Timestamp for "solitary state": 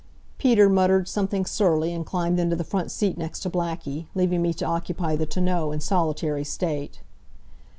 5.79-7.01